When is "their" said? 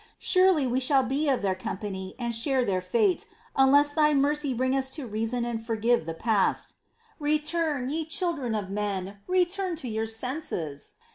1.43-1.53, 2.65-2.81